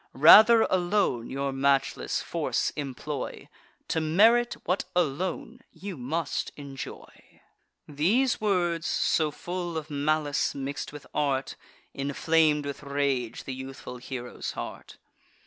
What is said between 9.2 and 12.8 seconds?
full of malice mix'd with art, Inflam'd